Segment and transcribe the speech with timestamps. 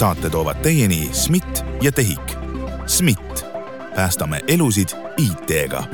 [0.00, 2.32] saate toovad teieni SMIT ja TEHIK.
[2.86, 3.44] SMIT,
[3.94, 5.84] päästame elusid IT-ga.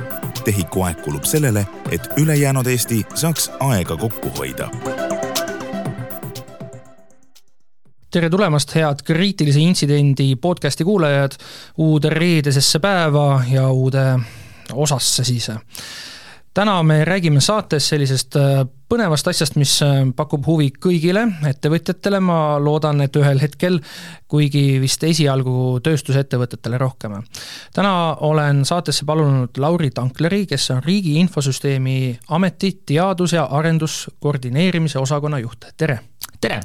[0.45, 4.71] TEHIK-u aeg kulub sellele, et ülejäänud Eesti saaks aega kokku hoida
[8.11, 11.35] tere tulemast, head kriitilise intsidendi podcasti kuulajad,
[11.77, 14.19] uude reedesesse päeva ja uude
[14.73, 15.51] osasse siis.
[16.57, 22.57] Täna me räägime saates sellisest äh, põnevast asjast, mis äh, pakub huvi kõigile ettevõtjatele, ma
[22.63, 23.77] loodan, et ühel hetkel,
[24.31, 27.19] kuigi vist esialgu tööstusettevõtetele rohkem.
[27.77, 27.93] täna
[28.25, 35.69] olen saatesse palunud Lauri Tankleri, kes on Riigi Infosüsteemi Ameti teadus- ja arenduskoordineerimise osakonna juht,
[35.77, 36.01] tere!
[36.41, 36.61] tere!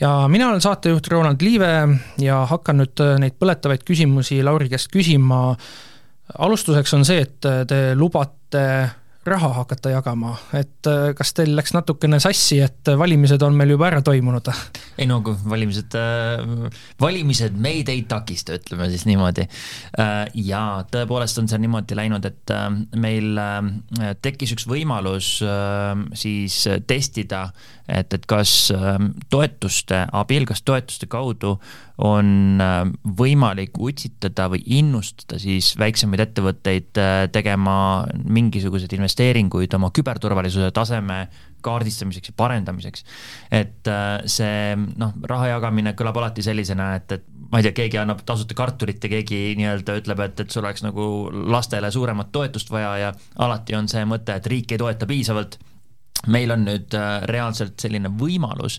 [0.00, 1.74] ja mina olen saatejuht Ronald Liive
[2.18, 5.56] ja hakkan nüüd äh, neid põletavaid küsimusi Lauri käest küsima.
[6.38, 12.20] alustuseks on see, et te lubate raha hakata jagama, et äh, kas teil läks natukene
[12.22, 14.48] sassi, et valimised on meil juba ära toimunud?
[15.00, 15.96] ei no valimised,
[17.00, 19.46] valimised meid ei takista, ütleme siis niimoodi.
[20.46, 22.54] ja tõepoolest on see niimoodi läinud, et
[23.00, 23.36] meil
[24.24, 25.36] tekkis üks võimalus
[26.20, 27.48] siis testida
[27.90, 28.70] et, et kas
[29.32, 31.56] toetuste abil, kas toetuste kaudu
[32.00, 32.60] on
[33.18, 37.74] võimalik utsitada või innustada siis väiksemaid ettevõtteid äh, tegema
[38.24, 39.09] mingisuguseid investeeringuid
[39.78, 41.28] oma küberturvalisuse taseme
[41.60, 43.04] kaardistamiseks ja parendamiseks.
[43.50, 47.98] et äh, see noh, raha jagamine kõlab alati sellisena, et, et ma ei tea, keegi
[48.00, 51.04] annab tasuta kartulit ja keegi nii-öelda ütleb, et, et sul oleks nagu
[51.52, 55.58] lastele suuremat toetust vaja ja alati on see mõte, et riik ei toeta piisavalt
[56.28, 58.76] meil on nüüd äh, reaalselt selline võimalus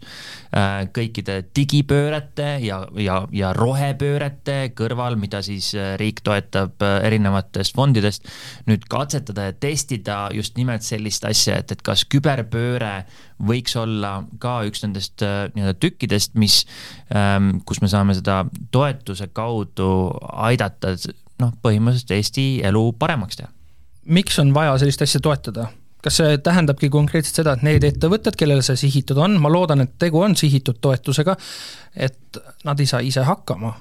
[0.54, 8.30] äh, kõikide digipöörete ja, ja, ja rohepöörete kõrval, mida siis äh, riik toetab erinevatest fondidest,
[8.70, 13.08] nüüd katsetada ja testida just nimelt sellist asja, et, et kas küberpööre
[13.42, 16.62] võiks olla ka üks nendest nii-öelda tükkidest, mis,
[17.16, 19.90] ähm, kus me saame seda toetuse kaudu
[20.46, 20.94] aidata
[21.42, 23.50] noh, põhimõtteliselt Eesti elu paremaks teha.
[24.06, 25.72] miks on vaja sellist asja toetada?
[26.04, 29.96] Kas see tähendabki konkreetselt seda, et need ettevõtted, kellele see sihitud on, ma loodan, et
[30.02, 31.38] tegu on sihitud toetusega,
[31.96, 33.76] et nad ei saa ise hakkama.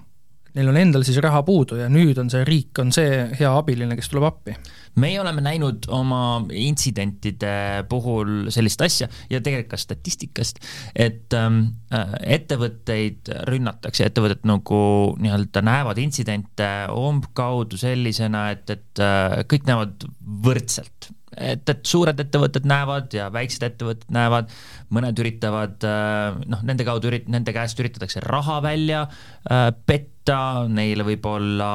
[0.50, 3.94] Neil on endal siis raha puudu ja nüüd on see riik, on see hea abiline,
[3.98, 4.56] kes tuleb appi
[4.98, 6.22] meie oleme näinud oma
[6.56, 10.58] intsidentide puhul sellist asja ja tegelikult ka statistikast,
[10.98, 11.60] et ähm,
[11.94, 14.80] äh, ettevõtteid rünnatakse, ettevõtted nagu
[15.20, 20.08] nii-öelda näevad intsidente umbkaudu sellisena, et, et äh, kõik näevad
[20.46, 24.50] võrdselt et, et suured ettevõtted näevad ja väiksed ettevõtted näevad,
[24.94, 31.06] mõned üritavad äh, noh, nende kaudu ürit-, nende käest üritatakse raha välja äh, petta, neile
[31.06, 31.68] võib-olla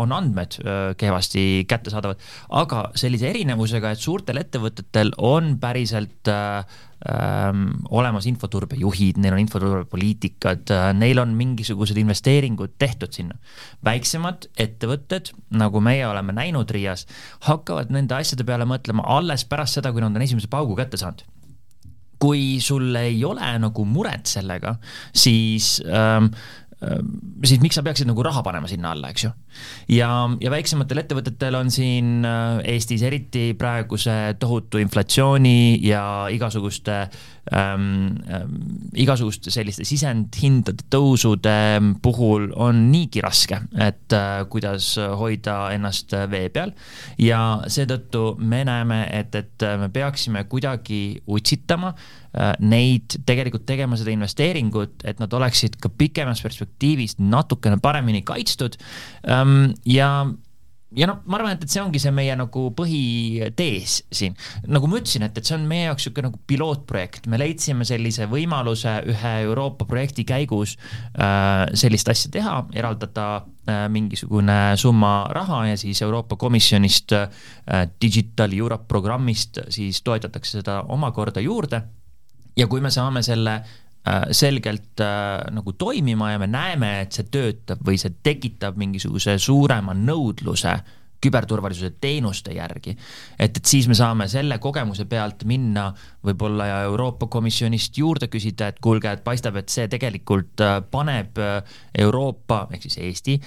[0.00, 2.22] on andmed äh, kehvasti kättesaadavad,
[2.62, 6.78] aga sellise erinevusega, et suurtel ettevõtetel on päriselt äh,
[7.08, 13.36] ähm, olemas infoturbejuhid, neil on infoturbepoliitikad neil on mingisugused investeeringud tehtud sinna.
[13.84, 17.04] väiksemad ettevõtted, nagu meie oleme näinud Riias,
[17.48, 21.26] hakkavad nende asjade peale mõtlema alles pärast seda, kui nad on esimese paugu kätte saanud
[22.22, 24.76] kui sul ei ole nagu muret sellega,
[25.10, 26.30] siis ähm,
[26.82, 27.10] Ehm,
[27.46, 29.30] siis miks sa peaksid nagu raha panema sinna alla, eks ju.
[29.94, 30.08] ja,
[30.42, 36.02] ja väiksematel ettevõtetel on siin äh, Eestis eriti praeguse tohutu inflatsiooni ja
[36.34, 37.04] igasuguste
[37.50, 38.56] ähm,, ähm,
[38.94, 41.56] igasuguste selliste sisendhindade tõusude
[42.02, 46.74] puhul on niigi raske, et äh, kuidas hoida ennast vee peal.
[47.18, 53.96] ja seetõttu me näeme, et, et me peaksime kuidagi utsitama äh, Äh, neid tegelikult tegema
[54.00, 58.78] seda investeeringut, et nad oleksid ka pikemas perspektiivis natukene paremini kaitstud.
[59.28, 60.24] Ähm, ja
[60.96, 64.36] ja noh, ma arvan, et, et see ongi see meie nagu põhitees siin.
[64.70, 68.28] nagu ma ütlesin, et, et see on meie jaoks niisugune nagu pilootprojekt, me leidsime sellise
[68.30, 75.80] võimaluse ühe Euroopa projekti käigus äh, sellist asja teha, eraldada äh, mingisugune summa raha ja
[75.80, 77.28] siis Euroopa Komisjonist äh,
[78.02, 81.82] Digital Europe programmist siis toetatakse seda omakorda juurde
[82.56, 83.81] ja kui me saame selle äh,
[84.34, 89.94] selgelt äh, nagu toimima ja me näeme, et see töötab või see tekitab mingisuguse suurema
[89.94, 90.74] nõudluse
[91.22, 92.96] küberturvalisuse teenuste järgi.
[93.38, 95.92] et, et siis me saame selle kogemuse pealt minna
[96.26, 101.38] võib-olla ja Euroopa Komisjonist juurde küsida, et kuulge, et paistab, et see tegelikult äh, paneb
[101.94, 103.38] Euroopa ehk siis Eesti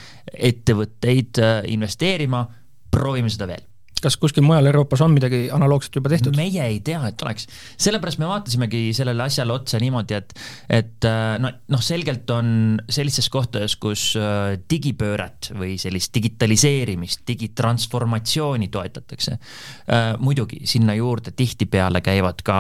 [0.53, 2.45] ettevõtteid investeerima,
[2.91, 3.74] proovime seda veel
[4.05, 6.35] kas kuskil mujal Euroopas on midagi analoogset juba tehtud?
[6.37, 7.47] meie ei tea, et oleks.
[7.81, 10.35] sellepärast me vaatasimegi sellele asjale otsa niimoodi, et,
[10.81, 12.49] et äh, no, noh, selgelt on
[12.89, 19.37] sellistes kohtades, kus äh, digipööret või sellist digitaliseerimist, digitransformatsiooni toetatakse.
[19.37, 22.59] Äh, muidugi sinna juurde tihtipeale käivad ka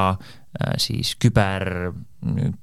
[0.81, 1.91] siis küber,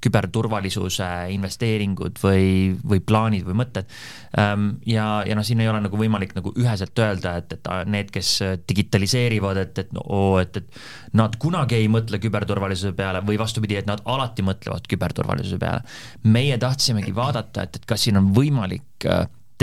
[0.03, 2.47] küberturvalisuse investeeringud või,
[2.83, 3.91] või plaanid või mõtted.
[4.39, 8.11] Ähm, ja, ja noh, siin ei ole nagu võimalik nagu üheselt öelda, et, et need,
[8.13, 8.31] kes
[8.69, 13.89] digitaliseerivad, et, et oo, et, et nad kunagi ei mõtle küberturvalisuse peale või vastupidi, et
[13.89, 15.85] nad alati mõtlevad küberturvalisuse peale.
[16.23, 19.07] meie tahtsimegi vaadata, et, et kas siin on võimalik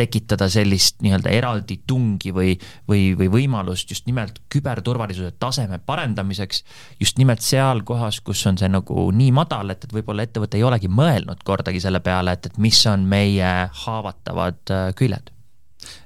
[0.01, 2.55] tekitada sellist nii-öelda eraldi tungi või,
[2.89, 6.65] või, või võimalust just nimelt küberturvalisuse taseme parendamiseks,
[7.01, 10.65] just nimelt seal kohas, kus on see nagu nii madal, et, et võib-olla ettevõte ei
[10.67, 13.53] olegi mõelnud kordagi selle peale, et, et mis on meie
[13.85, 15.31] haavatavad äh, küljed.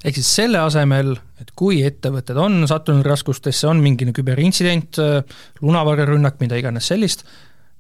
[0.05, 6.39] Ehk siis selle asemel, et kui ettevõtted on sattunud raskustesse, on mingi küberintsident, äh, lunavarjarünnak,
[6.43, 7.27] mida iganes sellist,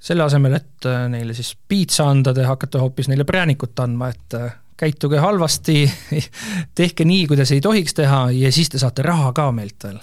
[0.05, 4.38] selle asemel, et äh, neile siis piitsa anda, te hakkate hoopis neile präänikut andma, et
[4.81, 5.85] käituge halvasti
[6.79, 10.00] tehke nii, kuidas ei tohiks teha ja siis te saate raha ka meilt veel.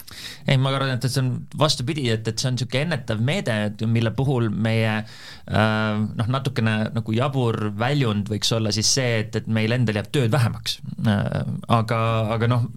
[0.47, 3.83] ei, ma arvan, et see on vastupidi, et, et see on niisugune ennetav meede, et
[3.87, 5.05] mille puhul meie äh,
[5.99, 10.31] noh, natukene nagu jabur väljund võiks olla siis see, et, et meil endal jääb tööd
[10.33, 11.41] vähemaks äh,.
[11.81, 12.01] aga,
[12.37, 12.67] aga noh,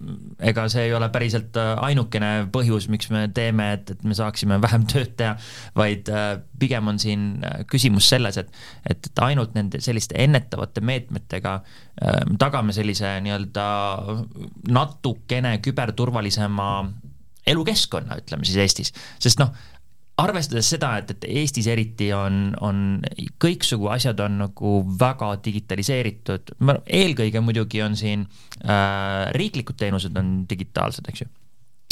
[0.45, 4.59] ega see ei ole päriselt äh, ainukene põhjus, miks me teeme, et, et me saaksime
[4.63, 5.35] vähem tööd teha,
[5.77, 8.53] vaid äh, pigem on siin äh, küsimus selles, et,
[8.85, 11.59] et, et ainult nende selliste ennetavate meetmetega
[11.95, 13.65] Ehm, tagame sellise nii-öelda
[14.75, 16.67] natukene küberturvalisema
[17.47, 19.53] elukeskkonna, ütleme siis Eestis, sest noh,
[20.17, 22.83] arvestades seda, et, et Eestis eriti on, on
[23.41, 28.27] kõiksugu asjad on nagu väga digitaliseeritud, eelkõige muidugi on siin
[28.63, 31.31] äh, riiklikud teenused on digitaalsed, eks ju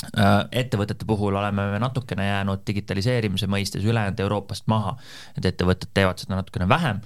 [0.03, 4.97] Äh, ettevõtete puhul oleme me natukene jäänud digitaliseerimise mõistes ülejäänud Euroopast maha.
[5.37, 6.99] et ettevõtted teevad seda natukene vähem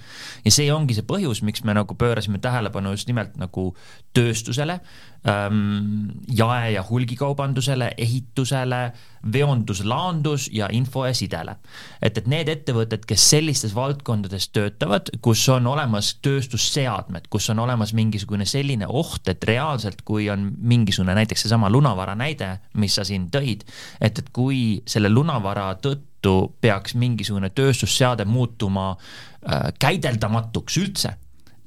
[0.44, 3.76] ja see ongi see põhjus, miks me nagu pöörasime tähelepanu just nimelt nagu
[4.14, 4.80] tööstusele
[5.24, 8.92] jae- ja hulgikaubandusele, ehitusele,
[9.32, 11.56] veonduslaandus ja info ja sidele.
[12.02, 17.92] et, et need ettevõtted, kes sellistes valdkondades töötavad, kus on olemas tööstusseadmed, kus on olemas
[17.92, 23.28] mingisugune selline oht, et reaalselt, kui on mingisugune näiteks seesama lunavara näide, mis sa siin
[23.30, 23.66] tõid,
[24.00, 31.18] et, et kui selle lunavara tõttu peaks mingisugune tööstusseade muutuma äh, käideldamatuks üldse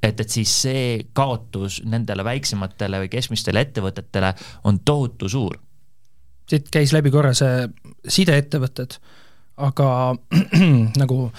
[0.04, 4.34] et, et siis see kaotus nendele väiksematele või keskmistele ettevõtetele
[4.64, 5.60] on tohutu suur.
[6.50, 7.68] siit käis läbi korra see
[8.08, 8.98] sideettevõtted,
[9.58, 10.16] aga
[11.02, 11.32] nagu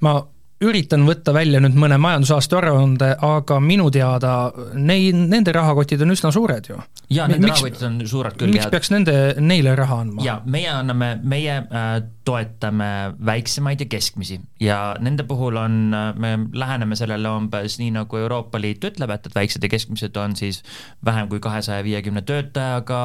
[0.00, 0.18] ma
[0.62, 4.34] üritan võtta välja nüüd mõne majandusaasta aruande, aga minu teada
[4.74, 6.78] nei-, nende rahakotid on üsna suured ju.
[7.12, 8.54] jaa, nende miks, rahakotid on suured küll.
[8.54, 10.24] miks peaks nende, neile raha andma?
[10.26, 11.94] jaa, meie anname, meie äh,
[12.26, 12.90] toetame
[13.26, 18.60] väiksemaid ja keskmisi ja nende puhul on, äh, me läheneme sellele umbes nii, nagu Euroopa
[18.62, 20.62] Liit ütleb, et, et väiksed ja keskmised on siis
[21.04, 23.02] vähem kui kahesaja viiekümne töötajaga,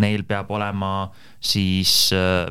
[0.00, 1.10] neil peab olema
[1.40, 2.46] siis äh,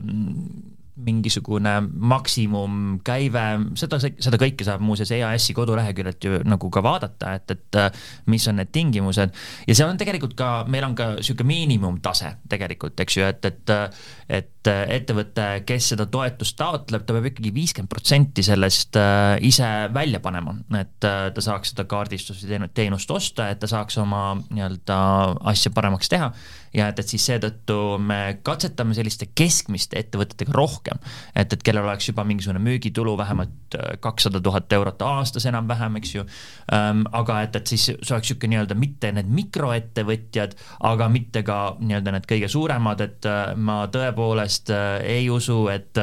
[1.06, 1.76] mingisugune
[2.14, 3.46] maksimumkäive,
[3.80, 7.90] seda, seda kõike saab muuseas EAS-i koduleheküljelt ju nagu ka vaadata, et, et äh,
[8.32, 9.36] mis on need tingimused.
[9.68, 13.78] Ja seal on tegelikult ka, meil on ka niisugune miinimumtase tegelikult, eks ju, et, et
[14.30, 20.20] et ettevõte, kes seda toetust taotleb, ta peab ikkagi viiskümmend protsenti sellest äh, ise välja
[20.22, 25.00] panema, et äh, ta saaks seda kaardistust või teenust osta, et ta saaks oma nii-öelda
[25.50, 26.30] asja paremaks teha
[26.74, 31.00] ja et, et siis seetõttu me katsetame selliste keskmiste ettevõtetega rohkem,
[31.36, 36.16] et, et kellel oleks juba mingisugune müügitulu vähemalt äh, kakssada tuhat eurot aastas enam-vähem, eks
[36.16, 36.26] ju
[36.74, 37.06] ähm,.
[37.12, 40.56] aga et, et siis see oleks niisugune nii-öelda mitte need mikroettevõtjad,
[40.90, 44.88] aga mitte ka nii-öelda need kõige suuremad, et äh, ma tõepoolest äh,
[45.20, 45.98] ei usu, et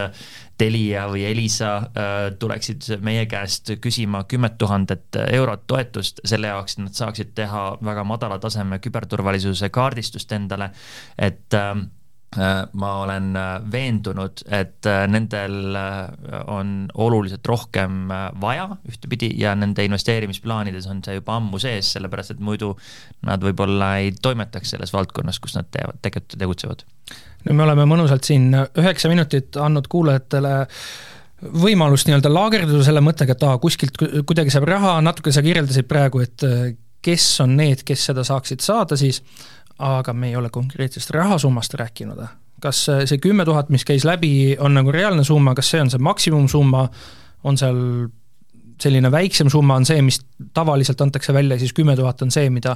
[0.58, 6.84] Telia või Elisa äh, tuleksid meie käest küsima kümmet tuhandet eurot toetust selle jaoks, et
[6.86, 10.70] nad saaksid teha väga madala taseme küberturvalisuse kaardistust endale,
[11.18, 11.84] et äh, äh
[12.72, 15.76] ma olen äh, veendunud, et äh, nendel
[16.52, 18.10] on oluliselt rohkem
[18.42, 22.74] vaja ühtepidi ja nende investeerimisplaanides on see juba ammu sees, sellepärast et muidu
[23.24, 26.86] nad võib-olla ei toimetaks selles valdkonnas, kus nad teevad, tegelikult tegutsevad.
[27.46, 30.56] Nüüd me oleme mõnusalt siin üheksa minutit andnud kuulajatele
[31.62, 36.22] võimalust nii-öelda laagerduda selle mõttega, et aa, kuskilt kuidagi saab raha, natuke sa kirjeldasid praegu,
[36.24, 36.72] et äh,
[37.06, 39.22] kes on need, kes seda saaksid saada siis,
[39.78, 42.26] aga me ei ole konkreetsest rahasummast rääkinud.
[42.60, 46.00] kas see kümme tuhat, mis käis läbi, on nagu reaalne summa, kas see on see
[46.00, 46.88] maksimumsumma,
[47.44, 47.76] on seal
[48.80, 50.18] selline väiksem summa on see, mis
[50.54, 52.74] tavaliselt antakse välja, siis kümme tuhat on see, mida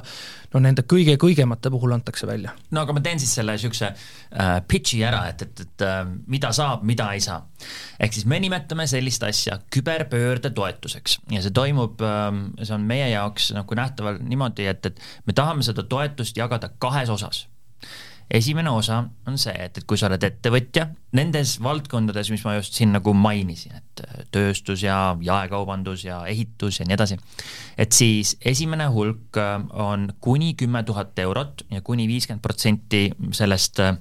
[0.53, 2.55] no nende kõige-kõigemate puhul antakse välja.
[2.71, 6.51] no aga ma teen siis selle niisuguse äh, pitch'i ära, et, et, et äh, mida
[6.55, 7.41] saab, mida ei saa.
[7.99, 12.29] ehk siis me nimetame sellist asja küberpöörde toetuseks ja see toimub äh,,
[12.63, 17.13] see on meie jaoks nagu nähtaval niimoodi, et, et me tahame seda toetust jagada kahes
[17.13, 17.45] osas
[18.31, 22.77] esimene osa on see, et, et kui sa oled ettevõtja, nendes valdkondades, mis ma just
[22.77, 27.19] siin nagu mainisin, et äh, tööstus ja jaekaubandus ja ehitus ja nii edasi,
[27.81, 33.83] et siis esimene hulk äh, on kuni kümme tuhat eurot ja kuni viiskümmend protsenti sellest
[33.83, 33.97] äh,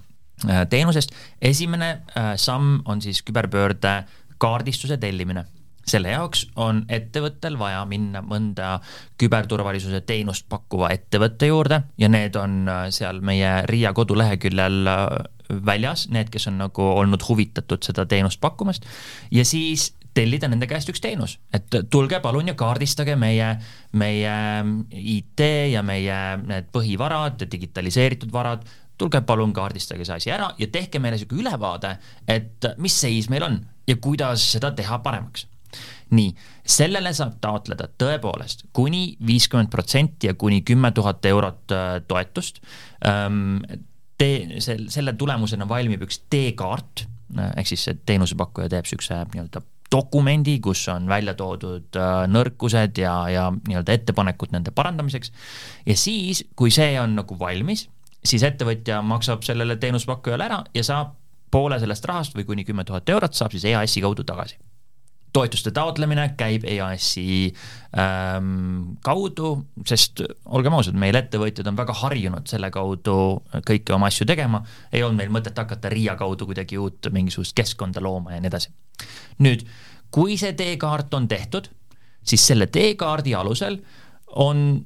[0.70, 1.12] teenusest.
[1.42, 2.00] esimene
[2.40, 3.98] samm on siis küberpöörde
[4.40, 5.44] kaardistuse tellimine
[5.90, 8.78] selle jaoks on ettevõttel vaja minna mõnda
[9.20, 15.06] küberturvalisuse teenust pakkuva ettevõtte juurde ja need on äh, seal meie RIA koduleheküljel äh,
[15.66, 18.86] väljas, need, kes on nagu olnud huvitatud seda teenust pakkumast.
[19.34, 23.52] Ja siis tellida nende käest üks teenus, et tulge palun ja kaardistage meie,
[23.92, 24.36] meie
[24.90, 25.42] IT
[25.72, 28.66] ja meie need põhivarad, digitaliseeritud varad,
[29.00, 31.94] tulge palun kaardistage see asi ära ja tehke meile niisugune ülevaade,
[32.28, 35.46] et mis seis meil on ja kuidas seda teha paremaks
[36.16, 36.30] nii,
[36.66, 42.62] sellele saab taotleda tõepoolest kuni viiskümmend protsenti ja kuni kümme tuhat eurot äh, toetust.
[44.20, 47.04] Tee, selle tulemusena valmib üks teekaart,
[47.38, 53.14] äh, ehk siis teenusepakkuja teeb niisuguse nii-öelda dokumendi, kus on välja toodud äh, nõrkused ja,
[53.32, 55.32] ja nii-öelda ettepanekud nende parandamiseks.
[55.86, 57.88] ja siis, kui see on nagu valmis,
[58.24, 61.16] siis ettevõtja maksab sellele teenusepakkujale ära ja saab
[61.50, 64.58] poole sellest rahast või kuni kümme tuhat eurot saab siis EAS-i kaudu tagasi
[65.32, 67.50] toetuste taotlemine käib EAS-i
[67.98, 69.52] ähm, kaudu,
[69.86, 73.16] sest olgem ausad, meil ettevõtjad on väga harjunud selle kaudu
[73.66, 78.02] kõiki oma asju tegema, ei olnud meil mõtet hakata RIA kaudu kuidagi uut mingisugust keskkonda
[78.02, 78.74] looma ja nii edasi.
[79.46, 79.66] nüüd,
[80.10, 81.70] kui see teekaart on tehtud,
[82.22, 83.78] siis selle teekaardi alusel
[84.40, 84.80] on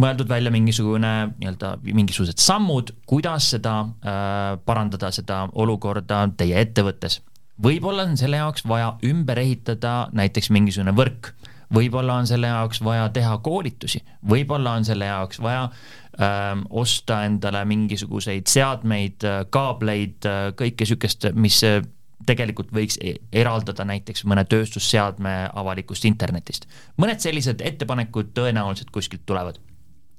[0.00, 7.20] mõeldud välja mingisugune nii-öelda mingisugused sammud, kuidas seda äh, parandada, seda olukorda teie ettevõttes
[7.62, 11.32] võib-olla on selle jaoks vaja ümber ehitada näiteks mingisugune võrk,
[11.74, 17.64] võib-olla on selle jaoks vaja teha koolitusi, võib-olla on selle jaoks vaja ähm, osta endale
[17.68, 21.80] mingisuguseid seadmeid, äh, kaableid, äh, kõike niisugust, mis äh,
[22.26, 26.66] tegelikult võiks e-, eraldada näiteks mõne tööstusseadme avalikust internetist.
[27.00, 29.60] mõned sellised ettepanekud tõenäoliselt kuskilt tulevad.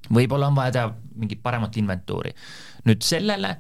[0.10, 2.34] võib-olla on vaja teha mingit paremat inventuuri.
[2.86, 3.58] nüüd sellele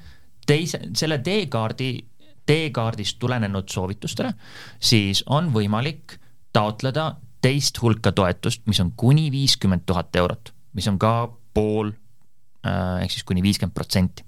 [0.47, 2.11] teise, selle teekaardi
[2.45, 4.33] teekaardist tulenenud soovitustele,
[4.79, 6.17] siis on võimalik
[6.53, 13.01] taotleda teist hulka toetust, mis on kuni viiskümmend tuhat eurot, mis on ka pool äh,
[13.03, 14.25] ehk siis kuni viiskümmend protsenti.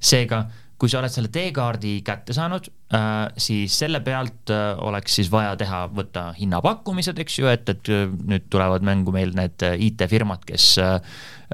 [0.00, 0.44] seega,
[0.78, 2.70] kui sa oled selle teekaardi kätte saanud,
[3.38, 7.92] siis selle pealt äh, oleks siis vaja teha, võtta hinnapakkumised, eks ju, et, et
[8.26, 10.72] nüüd tulevad mängu meil need IT-firmad, kes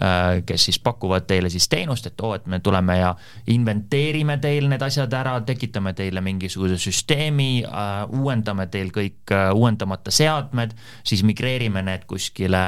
[0.02, 3.14] Äh, kes siis pakuvad teile siis teenust, et oo, et me tuleme ja
[3.48, 10.12] inventeerime teil need asjad ära, tekitame teile mingisuguse süsteemi, äh, uuendame teil kõik äh, uuendamata
[10.12, 12.60] seadmed, siis migreerime need kuskile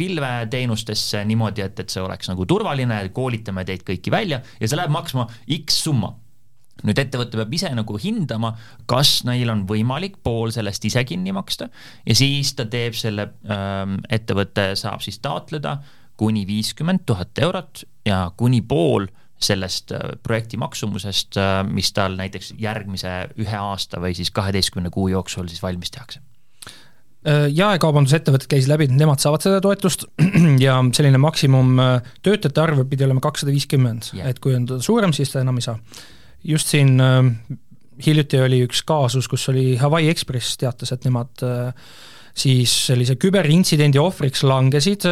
[0.00, 4.96] pilveteenustesse niimoodi, et, et see oleks nagu turvaline, koolitame teid kõiki välja ja see läheb
[4.96, 5.28] maksma
[5.60, 6.14] X summa
[6.86, 8.54] nüüd ettevõte peab ise nagu hindama,
[8.90, 11.70] kas neil on võimalik pool sellest ise kinni maksta
[12.06, 15.78] ja siis ta teeb selle ähm,, ettevõte saab siis taotleda
[16.20, 19.08] kuni viiskümmend tuhat eurot ja kuni pool
[19.40, 25.08] sellest äh, projekti maksumusest, äh, mis tal näiteks järgmise ühe aasta või siis kaheteistkümne kuu
[25.08, 26.20] jooksul siis valmis tehakse.
[27.24, 30.06] Äh, jaekaubandusettevõtted käisid läbi, nemad saavad seda toetust
[30.66, 31.80] ja selline maksimum
[32.20, 35.78] töötajate arv pidi olema kakssada viiskümmend, et kui on suurem, siis ta enam ei saa.
[36.44, 36.94] Just siin
[38.00, 41.44] hiljuti oli üks kaasus, kus oli Hawaii Express teatas, et nemad
[42.40, 45.04] siis sellise küberintsidendi ohvriks langesid,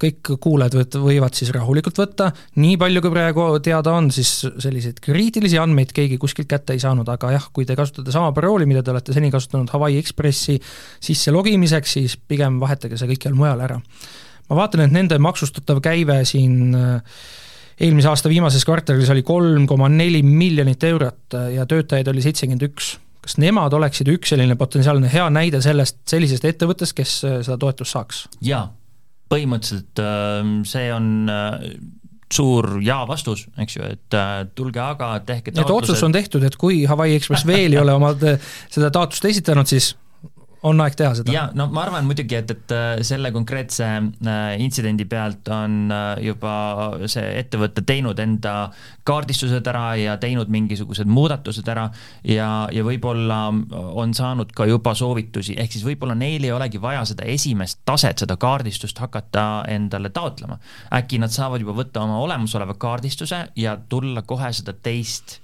[0.00, 2.28] kõik kuulajad võivad siis rahulikult võtta,
[2.60, 7.08] nii palju kui praegu teada on, siis selliseid kriitilisi andmeid keegi kuskilt kätte ei saanud,
[7.08, 11.34] aga jah, kui te kasutate sama parooli, mida te olete seni kasutanud Hawaii Expressi sisse
[11.34, 13.80] logimiseks, siis pigem vahetage see kõikjal mujal ära.
[14.50, 17.20] ma vaatan, et nende maksustatav käive siin äh,
[17.80, 22.68] eelmise aasta viimases kvartalis oli kolm koma neli miljonit eurot äh, ja töötajaid oli seitsekümmend
[22.70, 27.58] üks kas nemad oleksid üks selline potentsiaalne hea näide sellest, sellisest ettevõttest, kes äh, seda
[27.60, 28.24] toetust saaks?
[28.46, 28.68] jaa,
[29.32, 31.56] põhimõtteliselt ähm, see on äh,
[32.32, 35.66] suur jaa-vastus, eks ju, et äh, tulge aga, tehke taotlused.
[35.66, 39.70] et otsus on tehtud, et kui Hawaii Express veel ei ole oma seda taotlust esitanud,
[39.70, 39.94] siis
[40.66, 41.32] on aeg teha seda.
[41.34, 46.24] ja no ma arvan muidugi, et, et äh, selle konkreetse äh, intsidendi pealt on äh,
[46.26, 46.54] juba
[47.10, 48.54] see ettevõte teinud enda
[49.06, 51.86] kaardistused ära ja teinud mingisugused muudatused ära
[52.26, 53.40] ja, ja võib-olla
[53.96, 58.18] on saanud ka juba soovitusi, ehk siis võib-olla neil ei olegi vaja seda esimest taset,
[58.24, 60.58] seda kaardistust hakata endale taotlema.
[60.98, 65.40] äkki nad saavad juba võtta oma olemasoleva kaardistuse ja tulla kohe seda teist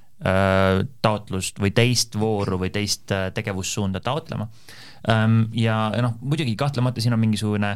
[1.02, 4.47] taotlust või teist vooru või teist tegevussuunda taotlema
[5.59, 7.73] ja noh, muidugi kahtlemata siin on mingisugune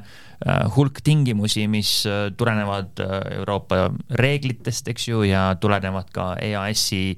[0.76, 1.90] hulk tingimusi, mis
[2.38, 3.02] tulenevad
[3.34, 7.16] Euroopa reeglitest, eks ju, ja tulenevad ka EAS-i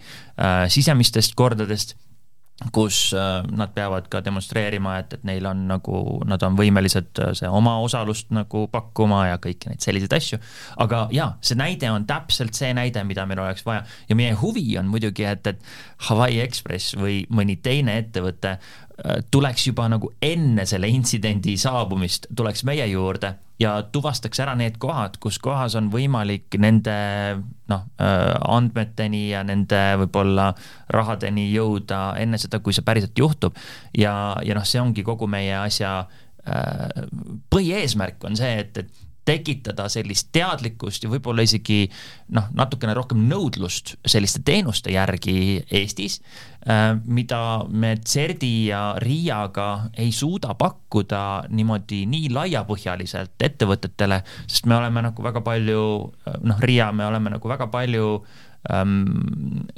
[0.73, 1.99] sisemistest kordadest
[2.75, 7.31] kus äh, nad peavad ka demonstreerima, et, et neil on nagu, nad on võimelised äh,
[7.39, 10.41] see oma osalust nagu pakkuma ja kõiki neid selliseid asju.
[10.83, 14.67] aga jaa, see näide on täpselt see näide, mida meil oleks vaja ja meie huvi
[14.81, 15.63] on muidugi, et, et
[16.09, 18.88] Hawaii Express või mõni teine ettevõte äh,
[19.31, 25.19] tuleks juba nagu enne selle intsidendi saabumist, tuleks meie juurde ja tuvastaks ära need kohad,
[25.23, 26.95] kus kohas on võimalik nende
[27.71, 30.53] noh, äh, andmeteni ja nende võib-olla
[30.95, 33.59] rahadeni jõuda enne seda, kui see päriselt juhtub.
[33.99, 34.15] ja,
[34.45, 35.99] ja noh, see ongi kogu meie asja
[36.47, 37.07] äh,
[37.51, 41.85] põhieesmärk on see, et, et tekitada sellist teadlikkust ja võib-olla isegi
[42.35, 46.19] noh, natukene rohkem nõudlust selliste teenuste järgi Eestis,
[46.65, 49.69] äh, mida me CERDi ja RIA-ga
[50.01, 55.87] ei suuda pakkuda niimoodi nii laiapõhjaliselt ettevõtetele, sest me oleme nagu väga palju
[56.43, 58.48] noh, RIA, me oleme nagu väga palju äh,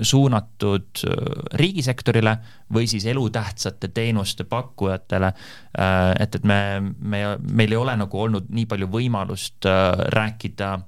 [0.03, 1.13] suunatud äh,
[1.55, 2.37] riigisektorile
[2.75, 6.15] või siis elutähtsate teenuste pakkujatele äh,.
[6.21, 6.61] et, et me,
[6.99, 10.79] me, meil ei ole nagu olnud nii palju võimalust äh, rääkida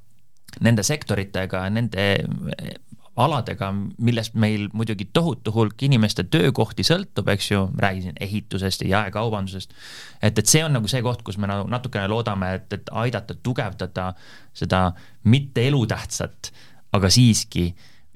[0.61, 2.73] nende sektoritega, nende äh,
[3.17, 3.69] aladega,
[3.99, 9.75] millest meil muidugi tohutu hulk inimeste töökohti sõltub, eks ju, räägisin ehitusest ja jaekaubandusest.
[10.23, 13.37] et, et see on nagu see koht, kus me nagu natukene loodame, et, et aidata
[13.43, 14.15] tugevdada
[14.57, 14.89] seda
[15.29, 16.53] mitte elutähtsat
[16.97, 17.71] aga siiski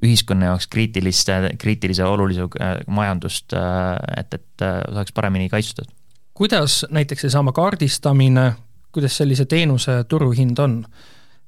[0.04, 5.88] ühiskonna jaoks kriitiliste, kriitilise olulisega äh, majandust, äh, et, et äh, saaks paremini kaitstud.
[6.34, 8.52] kuidas näiteks seesama kaardistamine,
[8.92, 10.84] kuidas sellise teenuse turuhind on?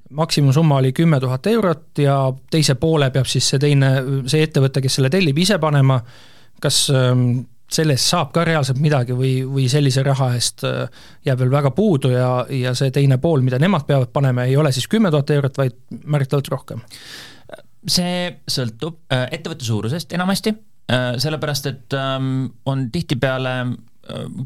[0.09, 3.91] maksimumsumma oli kümme tuhat eurot ja teise poole peab siis see teine,
[4.25, 5.99] see ettevõte, kes selle tellib, ise panema,
[6.61, 11.51] kas ähm, selle eest saab ka reaalselt midagi või, või sellise raha eest jääb veel
[11.53, 15.11] väga puudu ja, ja see teine pool, mida nemad peavad panema, ei ole siis kümme
[15.13, 16.81] tuhat eurot, vaid märgatavalt rohkem?
[17.87, 20.53] See sõltub äh, ettevõtte suurusest enamasti,
[20.91, 23.55] äh, sellepärast et ähm, on tihtipeale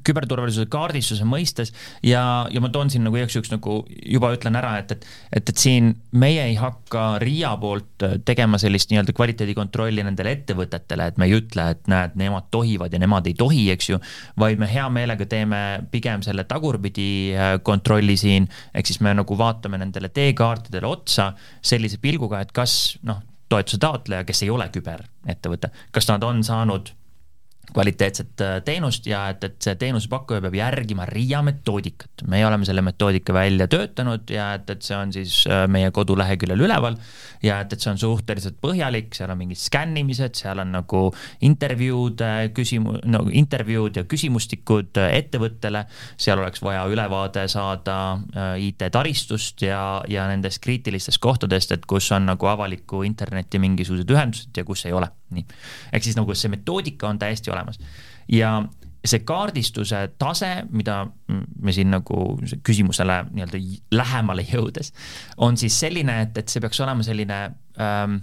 [0.06, 1.74] küberturvalisuse kaardistuse mõistes
[2.04, 5.50] ja, ja ma toon siin nagu igaks juhuks nagu juba ütlen ära, et, et et,
[5.50, 11.28] et siin meie ei hakka RIA poolt tegema sellist nii-öelda kvaliteedikontrolli nendele ettevõtetele, et me
[11.30, 14.00] ei ütle, et näed, nemad tohivad ja nemad ei tohi, eks ju,
[14.40, 17.10] vaid me hea meelega teeme pigem selle tagurpidi
[17.66, 23.22] kontrolli siin, ehk siis me nagu vaatame nendele teekaartidele otsa sellise pilguga, et kas noh,
[23.52, 26.94] toetuse taotleja, kes ei ole küberettevõte, kas nad on saanud
[27.72, 32.26] kvaliteetset äh, teenust ja et, et see teenusepakkuja peab järgima RIA metoodikat.
[32.28, 36.66] meie oleme selle metoodika välja töötanud ja et, et see on siis äh, meie koduleheküljel
[36.68, 36.98] üleval
[37.44, 41.06] ja et, et see on suhteliselt põhjalik, seal on mingid skännimised, seal on nagu
[41.48, 42.26] intervjuud,
[42.58, 45.86] küsimu-, no intervjuud ja küsimustikud äh, ettevõttele,
[46.20, 47.98] seal oleks vaja ülevaade saada
[48.60, 54.68] IT-taristust ja, ja nendest kriitilistest kohtadest, et kus on nagu avaliku interneti mingisugused ühendused ja
[54.68, 55.46] kus ei ole, nii.
[55.94, 57.80] ehk siis nagu see metoodika on täiesti olemas.
[58.32, 58.56] ja
[59.06, 61.02] see kaardistuse tase, mida
[61.60, 62.20] me siin nagu
[62.64, 63.60] küsimusele nii-öelda
[63.92, 64.94] lähemale jõudes,
[65.38, 67.40] on siis selline, et, et see peaks olema selline
[67.84, 68.22] ähm,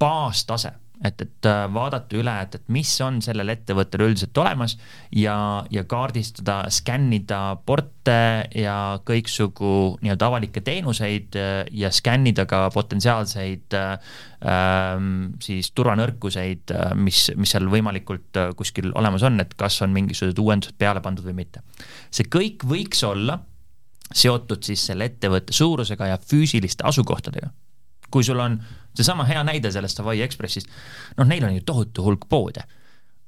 [0.00, 0.72] baastase
[1.04, 4.76] et, et äh, vaadata üle, et, et mis on sellel ettevõttel üldiselt olemas
[5.16, 5.36] ja,
[5.72, 8.18] ja kaardistada, skännida porte
[8.56, 8.76] ja
[9.08, 9.72] kõiksugu
[10.04, 17.70] nii-öelda avalikke teenuseid äh, ja skännida ka potentsiaalseid ähm, siis turvanõrkuseid, äh, mis, mis seal
[17.72, 21.64] võimalikult kuskil olemas on, et kas on mingisugused uuendused peale pandud või mitte.
[22.12, 23.40] see kõik võiks olla
[24.10, 27.52] seotud siis selle ettevõtte suurusega ja füüsiliste asukohtadega
[28.10, 28.58] kui sul on
[28.96, 30.70] seesama hea näide sellest Hawaii Expressist,
[31.18, 32.64] noh, neil on ju tohutu hulk poode,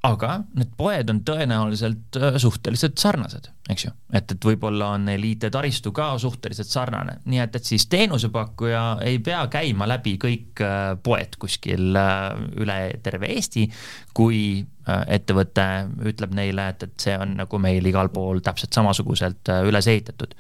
[0.03, 3.93] aga need poed on tõenäoliselt äh, suhteliselt sarnased, eks ju.
[4.11, 9.21] et, et võib-olla on neil IT-taristu ka suhteliselt sarnane, nii et, et siis teenusepakkuja ei
[9.23, 13.69] pea käima läbi kõik äh, poed kuskil äh, üle terve Eesti,
[14.15, 14.43] kui
[14.83, 15.65] ettevõte
[16.11, 20.35] ütleb neile, et, et see on nagu meil igal pool täpselt samasuguselt üles ehitatud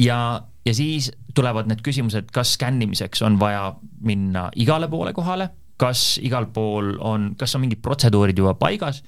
[0.00, 0.18] ja,
[0.66, 6.48] ja siis tulevad need küsimused, kas skännimiseks on vaja minna igale poole kohale, kas igal
[6.54, 9.02] pool on, kas on mingid protseduurid juba paigas.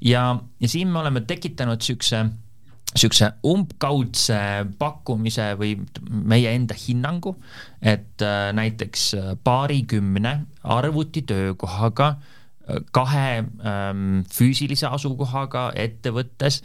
[0.00, 2.26] Ja, ja siin me oleme tekitanud niisuguse
[2.88, 4.38] niisuguse umbkaudse
[4.80, 5.74] pakkumise või
[6.08, 7.34] meie enda hinnangu,
[7.84, 10.32] et äh, näiteks äh, paarikümne
[10.64, 12.37] arvutitöökohaga äh,
[12.92, 16.60] kahe ähm, füüsilise asukohaga ettevõttes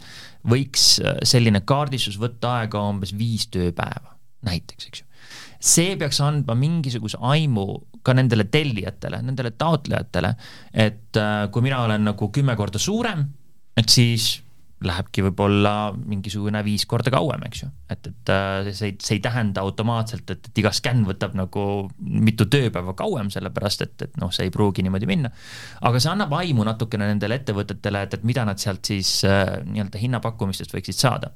[0.48, 5.08] võiks äh, selline kaardistus võtta aega umbes viis tööpäeva, näiteks, eks ju.
[5.64, 7.66] see peaks andma mingisuguse aimu,
[8.04, 10.34] ka nendele tellijatele, nendele taotlejatele,
[10.72, 13.24] et äh, kui mina olen nagu kümme korda suurem,
[13.76, 14.34] et siis
[14.84, 17.68] lähebki võib-olla mingisugune viis korda kauem, eks ju.
[17.90, 21.66] et, et äh, see ei, see ei tähenda automaatselt, et, et iga skänn võtab nagu
[21.98, 25.30] mitu tööpäeva kauem, sellepärast et, et noh, see ei pruugi niimoodi minna.
[25.80, 30.02] aga see annab aimu natukene nendele ettevõtetele, et, et mida nad sealt siis äh, nii-öelda
[30.02, 31.32] hinnapakkumistest võiksid saada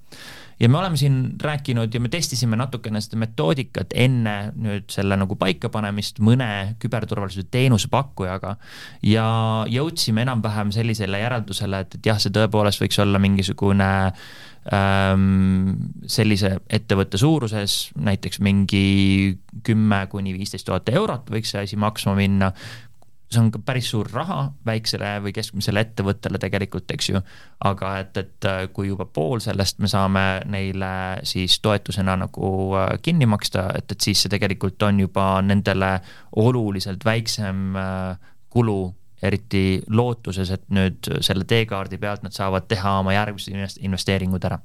[0.61, 5.37] ja me oleme siin rääkinud ja me testisime natukene seda metoodikat enne nüüd selle nagu
[5.39, 8.57] paikapanemist mõne küberturvalisuse teenusepakkujaga
[9.07, 9.29] ja
[9.71, 13.91] jõudsime enam-vähem sellisele järeldusele, et, et jah, see tõepoolest võiks olla mingisugune
[14.75, 15.71] ähm,
[16.11, 22.53] sellise ettevõtte suuruses, näiteks mingi kümme kuni viisteist tuhat eurot võiks see asi maksma minna,
[23.29, 27.21] see on ka päris suur raha väiksele või keskmisele ettevõttele tegelikult, eks ju,
[27.69, 30.93] aga et, et äh, kui juba pool sellest me saame neile
[31.29, 35.99] siis toetusena nagu äh, kinni maksta, et, et siis see tegelikult on juba nendele
[36.41, 38.81] oluliselt väiksem äh, kulu,
[39.23, 44.61] eriti lootuses, et nüüd selle teekaardi pealt nad saavad teha oma järgmised investeeringud ära.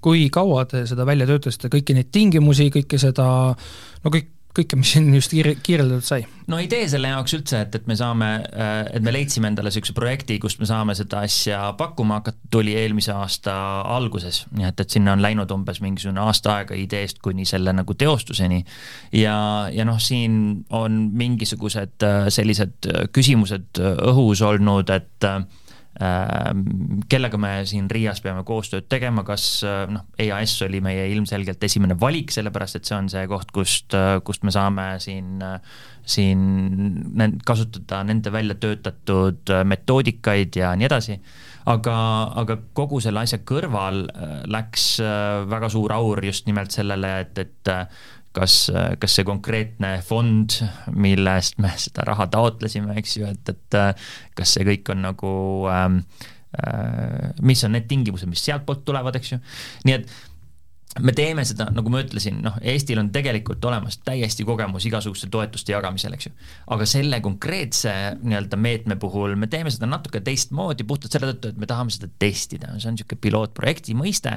[0.00, 3.26] Kui kaua te seda välja töötasite, kõiki neid tingimusi, kõike seda,
[4.04, 6.24] no kõik kõike, mis siin just kiire, kirjeldatud sai?
[6.50, 9.94] no idee selle jaoks üldse, et, et me saame, äh, et me leidsime endale niisuguse
[9.94, 13.54] projekti, kust me saame seda asja pakkuma hakata, tuli eelmise aasta
[13.96, 17.94] alguses, nii et, et sinna on läinud umbes mingisugune aasta aega ideest kuni selle nagu
[17.94, 18.64] teostuseni.
[19.14, 19.36] ja,
[19.72, 25.42] ja noh, siin on mingisugused äh, sellised küsimused õhus olnud, et äh,
[26.00, 31.96] kellega me siin Riias peame koostööd tegema, kas eh, noh, EAS oli meie ilmselgelt esimene
[32.00, 35.44] valik, sellepärast et see on see koht, kust, eh, kust me saame siin,
[36.08, 41.20] siin kasutada nende välja töötatud metoodikaid ja nii edasi.
[41.68, 41.94] Aga,
[42.40, 44.06] aga kogu selle asja kõrval
[44.48, 44.86] läks
[45.52, 47.72] väga suur aur just nimelt sellele, et, et
[48.36, 48.56] kas,
[49.02, 50.60] kas see konkreetne fond,
[50.94, 53.78] mille eest me seda raha taotlesime, eks ju, et, et
[54.38, 55.32] kas see kõik on nagu
[55.72, 56.02] ähm,
[56.58, 59.40] äh, mis on need tingimused, mis sealtpoolt tulevad, eks ju,
[59.88, 60.14] nii et
[60.98, 65.70] me teeme seda, nagu ma ütlesin, noh, Eestil on tegelikult olemas täiesti kogemus igasuguste toetuste
[65.70, 66.32] jagamisel, eks ju.
[66.74, 71.60] aga selle konkreetse nii-öelda meetme puhul me teeme seda natuke teistmoodi, puhtalt selle tõttu, et
[71.62, 74.32] me tahame seda testida, see on niisugune pilootprojekti mõiste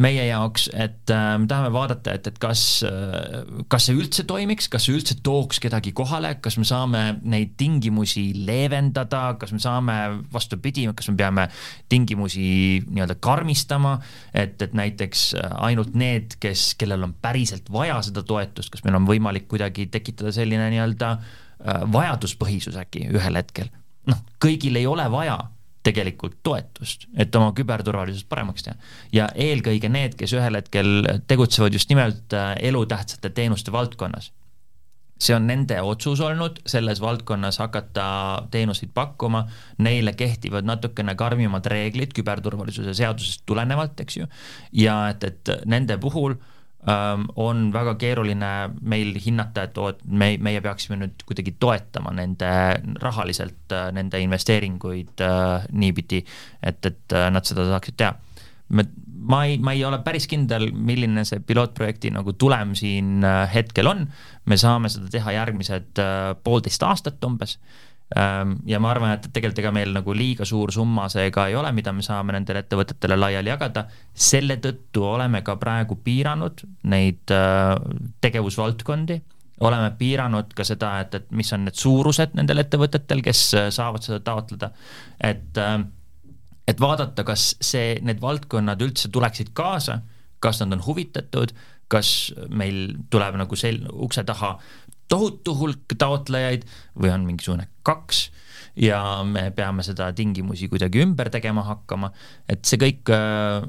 [0.00, 4.70] meie jaoks, et äh, me tahame vaadata, et, et kas äh,, kas see üldse toimiks,
[4.72, 9.98] kas see üldse tooks kedagi kohale, kas me saame neid tingimusi leevendada, kas me saame,
[10.32, 11.46] vastupidi, kas me peame
[11.92, 12.48] tingimusi
[12.88, 13.98] nii-öelda karmistama,
[14.32, 15.28] et, et näiteks
[15.60, 19.88] ainult ainult need, kes, kellel on päriselt vaja seda toetust, kas meil on võimalik kuidagi
[19.92, 23.70] tekitada selline nii-öelda äh, vajaduspõhisus äkki ühel hetkel.
[24.06, 25.38] noh, kõigil ei ole vaja
[25.82, 28.76] tegelikult toetust, et oma küberturvalisust paremaks teha.
[29.12, 34.32] ja eelkõige need, kes ühel hetkel tegutsevad just nimelt äh, elutähtsate teenuste valdkonnas
[35.22, 38.06] see on nende otsus olnud selles valdkonnas hakata
[38.50, 39.44] teenuseid pakkuma,
[39.82, 44.26] neile kehtivad natukene karmimad reeglid küberturvalisuse seadusest tulenevalt, eks ju,
[44.82, 46.34] ja et, et nende puhul
[46.88, 52.14] ähm, on väga keeruline meil hinnata, et oo, et me, meie peaksime nüüd kuidagi toetama
[52.18, 52.50] nende
[53.02, 56.24] rahaliselt äh, nende investeeringuid äh, niipidi,
[56.62, 58.16] et, et äh, nad seda saaksid teha.
[58.72, 58.86] Me,
[59.28, 63.90] ma ei, ma ei ole päris kindel, milline see pilootprojekti nagu tulem siin äh, hetkel
[63.90, 64.06] on.
[64.46, 67.58] me saame seda teha järgmised äh, poolteist aastat umbes.
[68.18, 71.54] Ähm, ja ma arvan, et tegelikult ega meil nagu liiga suur summa see ka ei
[71.56, 73.86] ole, mida me saame nendele ettevõtetele laiali jagada.
[74.12, 77.78] selle tõttu oleme ka praegu piiranud neid äh,
[78.20, 79.22] tegevusvaldkondi
[79.62, 84.18] oleme piiranud ka seda, et, et mis on need suurused nendel ettevõtetel, kes saavad seda
[84.26, 84.72] taotleda,
[85.22, 85.78] et äh,
[86.68, 90.00] et vaadata, kas see, need valdkonnad üldse tuleksid kaasa,
[90.42, 91.54] kas nad on huvitatud,
[91.92, 94.56] kas meil tuleb nagu sel-, ukse taha
[95.12, 96.64] tohutu hulk taotlejaid
[96.96, 98.30] või on mingisugune kaks
[98.80, 98.98] ja
[99.28, 102.08] me peame seda tingimusi kuidagi ümber tegema hakkama,
[102.48, 103.66] et see kõik äh,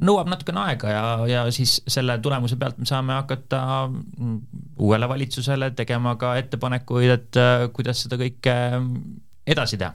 [0.00, 4.38] nõuab natukene aega ja, ja siis selle tulemuse pealt me saame hakata mm,
[4.80, 8.56] uuele valitsusele tegema ka ettepanekuid, et äh, kuidas seda kõike
[9.46, 9.92] edasi teha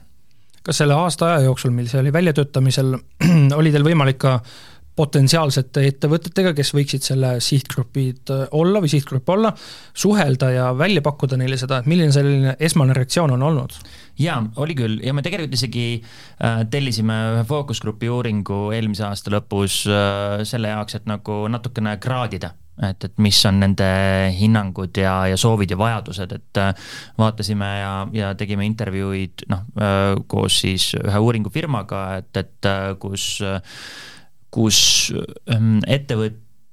[0.62, 2.94] kas selle aasta aja jooksul, mil see oli väljatöötamisel,
[3.60, 4.38] oli teil võimalik ka
[4.96, 9.52] potentsiaalsete ettevõtetega, kes võiksid selle sihtgrupid äh, olla või sihtgrupp olla,
[9.96, 13.76] suhelda ja välja pakkuda neile seda, et milline selline esmane reaktsioon on olnud?
[14.20, 19.82] jaa, oli küll ja me tegelikult isegi äh, tellisime ühe fookusgrupi uuringu eelmise aasta lõpus
[19.88, 23.88] äh, selle jaoks, et nagu natukene kraadida et, et mis on nende
[24.36, 26.72] hinnangud ja, ja soovid ja vajadused, et äh,
[27.18, 33.26] vaatasime ja, ja tegime intervjuuid noh, äh, koos siis ühe uuringufirmaga, et, et äh, kus,
[34.52, 34.80] kus
[35.52, 35.80] ähm,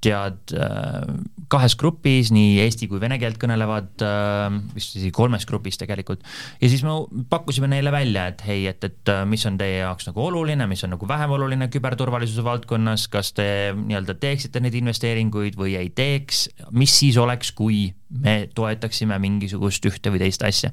[0.00, 4.02] tootjad kahes grupis, nii eesti kui vene keelt kõnelevad,
[4.70, 6.22] vist isegi kolmes grupis tegelikult.
[6.60, 6.94] ja siis me
[7.28, 10.94] pakkusime neile välja, et hei, et, et mis on teie jaoks nagu oluline, mis on
[10.94, 16.94] nagu vähem oluline küberturvalisuse valdkonnas, kas te nii-öelda teeksite neid investeeringuid või ei teeks, mis
[17.02, 17.88] siis oleks, kui
[18.22, 20.70] me toetaksime mingisugust ühte või teist asja.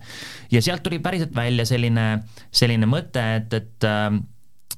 [0.53, 2.19] ja sealt tuli päriselt välja selline,
[2.53, 3.91] selline mõte, et, et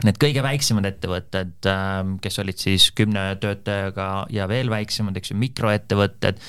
[0.07, 5.39] need kõige väiksemad ettevõtted, ähm, kes olid siis kümne töötajaga ja veel väiksemad, eks ju,
[5.41, 6.39] mikroettevõtted,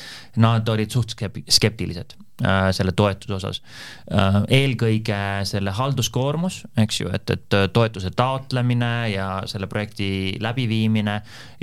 [0.42, 3.58] nad olid suht skeptilised äh, selle toetuse osas.
[4.06, 5.18] Äh, eelkõige
[5.50, 11.16] selle halduskoormus, eks ju, et, et toetuse taotlemine ja selle projekti läbiviimine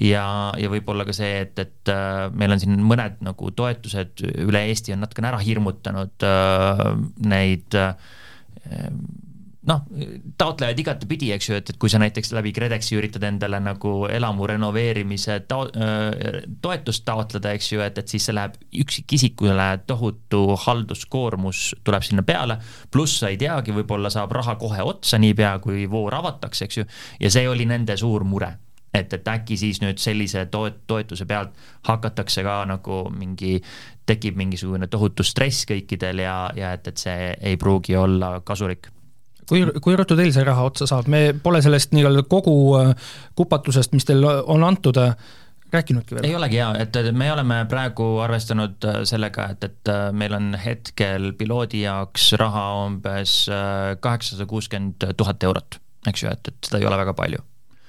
[0.10, 0.26] ja,
[0.60, 4.92] ja võib-olla ka see, et, et äh, meil on siin mõned nagu toetused üle Eesti
[4.96, 6.28] on natukene ära hirmutanud
[7.32, 7.80] neid
[9.68, 9.84] noh,
[10.40, 14.48] taotlejaid igatepidi, eks ju, et, et kui sa näiteks läbi KredExi üritad endale nagu elamu
[14.48, 15.68] renoveerimise ta-,
[16.64, 22.60] toetust taotleda, eks ju, et, et siis see läheb üksikisikule tohutu halduskoormus tuleb sinna peale,
[22.92, 26.88] pluss sa ei teagi, võib-olla saab raha kohe otsa, niipea kui voor avatakse, eks ju,
[27.20, 28.56] ja see oli nende suur mure.
[28.98, 31.52] et, et äkki siis nüüd sellise toet-, toetuse pealt
[31.86, 33.60] hakatakse ka nagu mingi,
[34.08, 38.88] tekib mingisugune tohutu stress kõikidel ja, ja et, et see ei pruugi olla kasulik
[39.50, 42.94] kui, kui ruttu teil see raha otsa saab, me pole sellest nii-öelda kogu äh,
[43.40, 45.16] kupatusest, mis teil on antud, äh,
[45.74, 46.30] rääkinudki veel?
[46.30, 51.32] ei olegi jaa, et me oleme praegu arvestanud äh, sellega, et, et meil on hetkel
[51.40, 53.44] piloodi jaoks raha umbes
[54.04, 57.44] kaheksasada kuuskümmend tuhat eurot, eks ju, et, et seda ei ole väga palju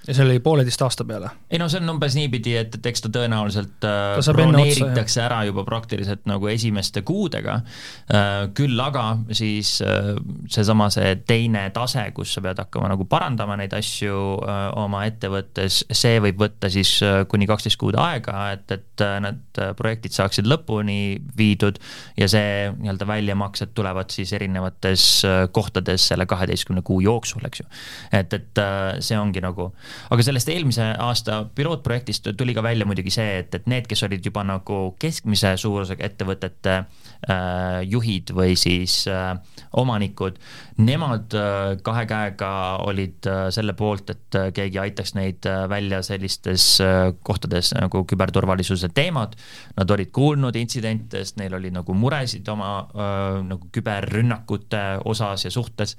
[0.09, 1.31] ja see oli pooleteist aasta peale?
[1.51, 5.43] ei no see on umbes niipidi, et, et eks ta tõenäoliselt äh, ta broneeritakse ära
[5.49, 9.05] juba praktiliselt nagu esimeste kuudega äh,, küll aga
[9.37, 10.15] siis äh,
[10.51, 15.83] seesama, see teine tase, kus sa pead hakkama nagu parandama neid asju äh, oma ettevõttes,
[15.93, 20.49] see võib võtta siis äh, kuni kaksteist kuud aega, et, et äh, need projektid saaksid
[20.49, 21.79] lõpuni viidud
[22.19, 27.69] ja see nii-öelda väljamaksed tulevad siis erinevates äh, kohtades selle kaheteistkümne kuu jooksul, eks ju.
[28.13, 29.71] et, et äh, see ongi nagu
[30.11, 34.25] aga sellest eelmise aasta pilootprojektist tuli ka välja muidugi see, et, et need, kes olid
[34.25, 39.35] juba nagu keskmise suurusega ettevõtete äh, juhid või siis äh,
[39.79, 40.39] omanikud,
[40.79, 42.51] nemad äh, kahe käega
[42.87, 48.05] olid äh, selle poolt, et äh, keegi aitaks neid äh, välja sellistes äh, kohtades nagu
[48.09, 49.35] küberturvalisuse teemad.
[49.77, 55.97] Nad olid kuulnud intsidentidest, neil oli nagu muresid oma äh, nagu küberrünnakute osas ja suhtes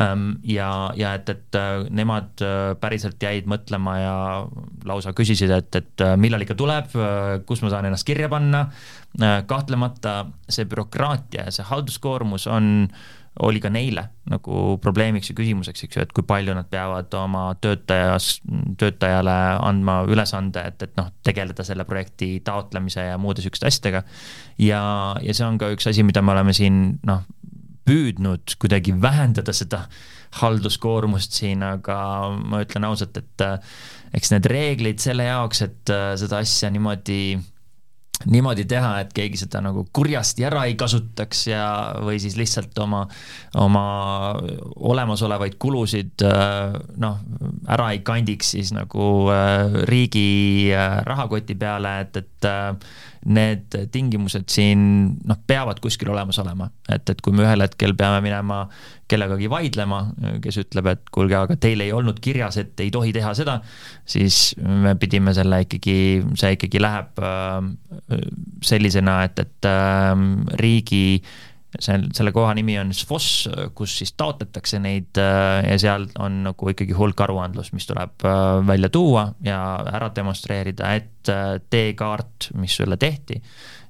[0.00, 0.32] ähm,.
[0.44, 4.14] ja, ja et, et äh, nemad äh, päriselt jäid jäid mõtlema ja
[4.88, 8.66] lausa küsisid, et, et äh, millal ikka tuleb, äh, kus ma saan ennast kirja panna.
[9.20, 12.88] Äh, kahtlemata see bürokraatia ja see halduskoormus on,
[13.42, 17.46] oli ka neile nagu probleemiks ja küsimuseks, eks ju, et kui palju nad peavad oma
[17.64, 18.34] töötajas,
[18.80, 24.04] töötajale andma ülesande, et, et noh, tegeleda selle projekti taotlemise ja muude sihukeste asjadega.
[24.60, 24.82] ja,
[25.24, 27.24] ja see on ka üks asi, mida me oleme siin noh,
[27.88, 29.86] püüdnud kuidagi vähendada seda
[30.40, 31.96] halduskoormust siin, aga
[32.40, 33.72] ma ütlen ausalt, et äh,
[34.16, 37.22] eks need reeglid selle jaoks, et äh, seda asja niimoodi
[38.22, 41.64] niimoodi teha, et keegi seda nagu kurjasti ära ei kasutaks ja,
[42.06, 43.00] või siis lihtsalt oma,
[43.58, 43.82] oma
[44.92, 47.18] olemasolevaid kulusid äh, noh,
[47.66, 49.08] ära ei kandiks siis nagu
[49.90, 50.70] riigi
[51.08, 52.52] rahakoti peale, et, et
[53.26, 54.80] need tingimused siin
[55.28, 58.64] noh, peavad kuskil olemas olema, et, et kui me ühel hetkel peame minema
[59.12, 60.00] kellegagi vaidlema,
[60.42, 63.58] kes ütleb, et kuulge, aga teil ei olnud kirjas, et ei tohi teha seda,
[64.08, 65.96] siis me pidime selle ikkagi,
[66.38, 68.18] see ikkagi läheb äh,
[68.64, 70.12] sellisena, et, et äh,
[70.62, 71.04] riigi
[71.78, 73.28] see, selle koha nimi on SFOS,
[73.76, 78.44] kus siis taotletakse neid äh, ja seal on nagu ikkagi hulk aruandlust, mis tuleb äh,
[78.68, 79.58] välja tuua ja
[79.92, 83.40] ära demonstreerida, et äh, teekaart, mis sulle tehti,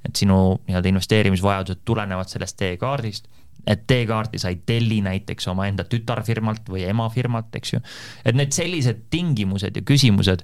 [0.03, 3.31] et sinu nii-öelda investeerimisvajadused tulenevad sellest teekaardist
[3.66, 7.83] et teekaarti sa ei telli näiteks omaenda tütarfirmalt või emafirmalt, eks ju.
[8.27, 10.42] et need sellised tingimused ja küsimused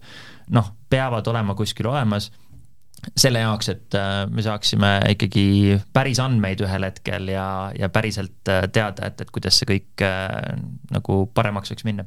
[0.54, 2.30] noh, peavad olema kuskil olemas
[3.16, 8.66] selle jaoks, et äh, me saaksime ikkagi päris andmeid ühel hetkel ja, ja päriselt äh,
[8.72, 10.56] teada, et, et kuidas see kõik äh,
[10.94, 12.06] nagu paremaks võiks minna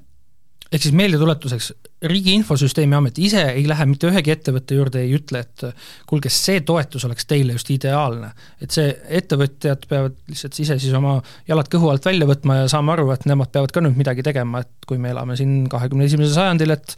[0.71, 1.65] ehk siis meeldetuletuseks,
[2.07, 5.65] Riigi Infosüsteemi Amet ise ei lähe mitte ühegi ettevõtte juurde, ei ütle, et
[6.07, 8.31] kuulge, see toetus oleks teile just ideaalne.
[8.63, 11.17] et see, ettevõtjad peavad lihtsalt ise siis oma
[11.49, 14.63] jalad kõhu alt välja võtma ja saama aru, et nemad peavad ka nüüd midagi tegema,
[14.63, 16.95] et kui me elame siin kahekümne esimesel sajandil, et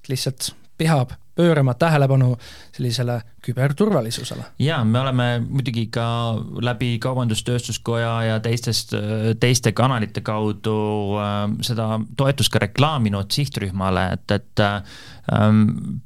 [0.00, 2.34] et lihtsalt peab pöörama tähelepanu
[2.76, 4.44] sellisele küberturvalisusele.
[4.58, 6.06] jaa, me oleme muidugi ka
[6.60, 8.92] läbi Kaubandus-Tööstuskoja ja teistest,
[9.40, 10.76] teiste kanalite kaudu
[11.16, 14.84] äh, seda toetust ka reklaaminud sihtrühmale, et, et ähm,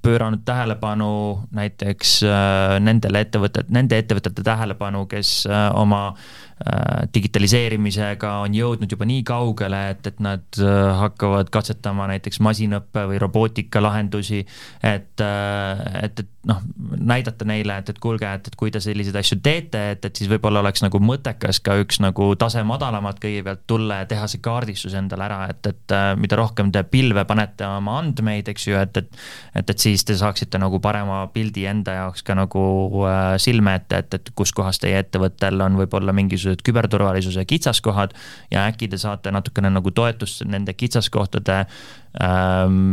[0.04, 1.10] pööranud tähelepanu
[1.56, 9.08] näiteks äh, nendele ettevõtet, nende ettevõtete tähelepanu, kes äh, oma äh, digitaliseerimisega on jõudnud juba
[9.08, 10.60] nii kaugele, et, et nad
[11.00, 14.42] hakkavad katsetama näiteks masinõppe või robootika lahendusi,
[14.82, 16.60] et, et, et noh,
[17.00, 20.28] näidata neile, et, et kuulge, et, et kui te selliseid asju teete, et, et siis
[20.28, 24.96] võib-olla oleks nagu mõttekas ka üks nagu tase madalamalt kõigepealt tulla ja teha see kaardistus
[25.00, 29.13] endale ära, et, et mida rohkem te pilve panete oma andmeid, eks ju, et, et
[29.54, 32.64] et, et siis te saaksite nagu parema pildi enda jaoks ka nagu
[33.08, 38.16] äh, silme ette, et, et kus kohas teie ettevõttel on võib-olla mingisugused küberturvalisuse kitsaskohad
[38.54, 41.64] ja äkki te saate natukene nagu toetust nende kitsaskohtade
[42.22, 42.92] ähm,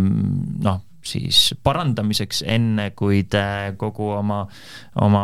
[0.61, 3.43] noh siis parandamiseks, enne kui te
[3.81, 4.43] kogu oma,
[5.01, 5.23] oma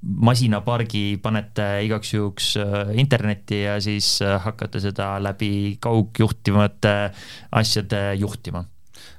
[0.00, 6.96] masinapargi panete igaks juhuks äh, internetti ja siis äh, hakkate seda läbi kaugjuhtivate
[7.62, 8.64] asjade juhtima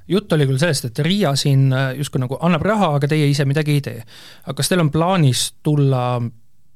[0.08, 3.46] jutt oli küll sellest, et RIA siin äh, justkui nagu annab raha, aga teie ise
[3.48, 4.04] midagi ei tee.
[4.44, 6.20] aga kas teil on plaanis tulla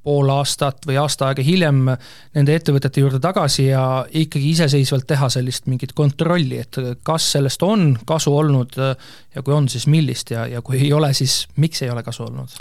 [0.07, 5.67] pool aastat või aasta aega hiljem nende ettevõtete juurde tagasi ja ikkagi iseseisvalt teha sellist
[5.67, 10.63] mingit kontrolli, et kas sellest on kasu olnud ja kui on, siis millist ja, ja
[10.63, 12.55] kui ei ole, siis miks ei ole kasu olnud?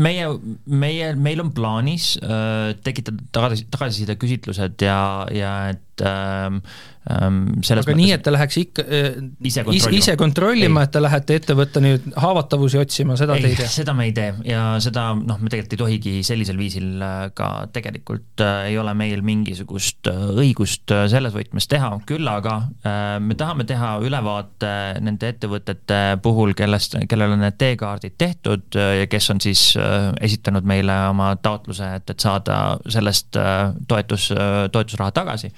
[0.00, 0.28] meie,
[0.64, 4.98] meie, meil on plaanis äh, tekitada tagasi, tagasiside küsitlused ja,
[5.34, 6.62] ja et ähm,
[7.10, 9.06] Ähm, selles aga mõttes, nii, et ta läheks ikka äh,
[9.42, 13.56] ise kontrollima, ise kontrollima, et te lähete ettevõtte nüüd haavatavusi otsima, seda ei, te ei
[13.58, 13.70] tee?
[13.72, 14.28] seda me ei tee.
[14.46, 18.94] Ja seda noh, me tegelikult ei tohigi sellisel viisil äh, ka tegelikult äh, ei ole
[18.94, 22.52] meil mingisugust äh, õigust äh, selles võtmes teha, küll aga
[22.86, 24.70] äh, me tahame teha ülevaate
[25.02, 30.70] nende ettevõtete puhul, kellest, kellel on need teekaardid tehtud ja kes on siis äh, esitanud
[30.70, 35.50] meile oma taotluse, et, et saada sellest äh, toetus äh,, toetusraha tagasi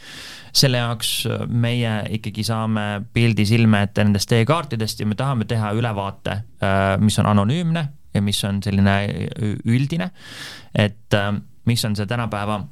[0.55, 5.73] selle jaoks äh, meie ikkagi saame pildi silme ette nendest teekaartidest ja me tahame teha
[5.77, 8.95] ülevaate, äh, mis on anonüümne ja mis on selline
[9.67, 10.11] üldine,
[10.75, 11.33] et äh,
[11.67, 12.63] mis on see tänapäeva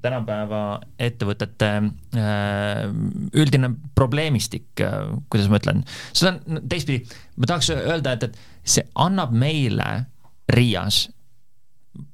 [0.00, 1.66] tänapäeva ettevõtete
[3.36, 4.80] üldine probleemistik,
[5.28, 5.82] kuidas ma ütlen,
[6.16, 7.02] seda on teistpidi,
[7.36, 9.90] ma tahaks öelda, et, et see annab meile
[10.56, 11.10] RIA-s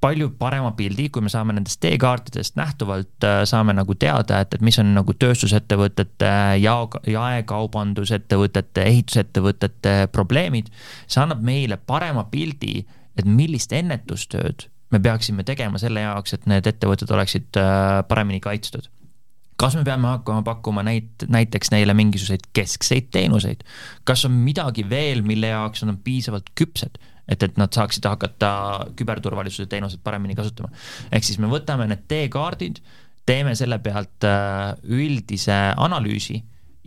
[0.01, 4.65] palju parema pildi, kui me saame nendest teekaartidest nähtuvalt, äh, saame nagu teada, et, et
[4.65, 6.31] mis on nagu tööstusettevõtete,
[6.63, 10.73] jao-, jaekaubandusettevõtete, ehitusettevõtete probleemid.
[11.07, 12.87] see annab meile parema pildi,
[13.17, 18.89] et millist ennetustööd me peaksime tegema selle jaoks, et need ettevõtted oleksid äh, paremini kaitstud
[19.57, 23.65] kas me peame hakkama pakkuma näit-, näiteks neile mingisuguseid keskseid teenuseid?
[24.05, 27.01] kas on midagi veel, mille jaoks nad on piisavalt küpsed?
[27.29, 28.51] Et, et nad saaksid hakata
[28.99, 30.71] küberturvalisuse teenuseid paremini kasutama.
[31.13, 32.81] ehk siis me võtame need teekaardid,
[33.27, 36.39] teeme selle pealt äh, üldise analüüsi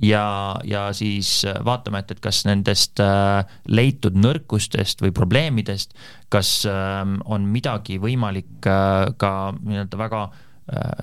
[0.03, 5.95] ja, ja siis vaatame, et, et kas nendest äh, leitud nõrkustest või probleemidest,
[6.31, 10.27] kas ähm, on midagi võimalik äh, ka nii-öelda väga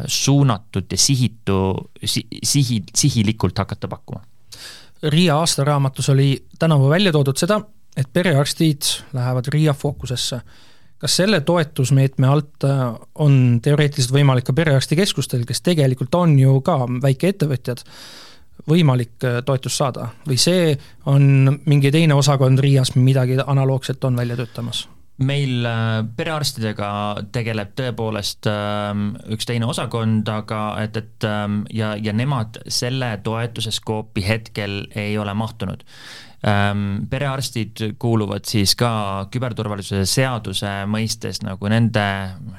[0.07, 1.57] suunatud ja sihitu
[1.99, 4.21] si,, sihi, sihilikult hakata pakkuma.
[5.11, 7.59] Riia aastaraamatus oli tänavu välja toodud seda,
[7.97, 8.83] et perearstid
[9.13, 10.41] lähevad RIA fookusesse.
[10.99, 16.79] kas selle toetusmeetme alt äh, on teoreetiliselt võimalik ka perearstikeskustel, kes tegelikult on ju ka
[17.03, 17.85] väikeettevõtjad,
[18.69, 24.37] võimalik äh, toetust saada või see on mingi teine osakond RIA-s midagi analoogset on välja
[24.37, 24.87] töötamas?
[25.19, 26.89] meil äh, perearstidega
[27.33, 33.73] tegeleb tõepoolest ähm, üks teine osakond, aga et, et ähm, ja, ja nemad selle toetuse
[33.73, 35.85] skoopi hetkel ei ole mahtunud.
[37.11, 42.05] Perearstid kuuluvad siis ka küberturvalisuse seaduse mõistes nagu nende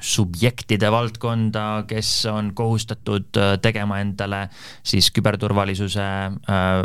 [0.04, 4.48] subjektide valdkonda, kes on kohustatud äh, tegema endale
[4.82, 6.82] siis küberturvalisuse äh,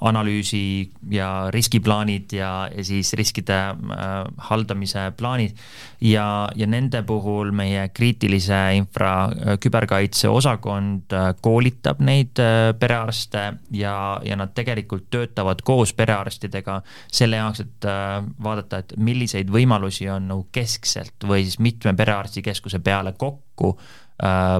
[0.00, 4.14] analüüsi ja riskiplaanid ja, ja siis riskide äh,
[4.50, 5.56] haldamise plaanid.
[6.00, 13.52] ja, ja nende puhul meie kriitilise infra äh, küberkaitse osakond äh, koolitab neid äh, perearste
[13.70, 16.80] ja, ja nad tegelikult töötavad koos perearstidega
[17.10, 22.78] selle jaoks, et äh, vaadata, et milliseid võimalusi on nagu keskselt või siis mitme perearstikeskuse
[22.84, 23.74] peale kokku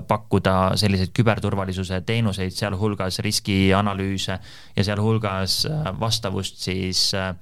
[0.08, 4.38] pakkuda selliseid küberturvalisuse teenuseid, sealhulgas riskianalüüse
[4.76, 7.34] ja sealhulgas äh, vastavust siis äh,